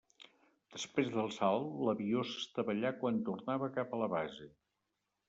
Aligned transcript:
Després 0.77 1.11
del 1.15 1.27
salt 1.35 1.67
l'avió 1.87 2.23
s'estavellà 2.31 2.93
quan 3.05 3.21
tornava 3.29 3.69
cap 3.77 3.95
a 3.95 4.01
la 4.05 4.09
base. 4.15 4.49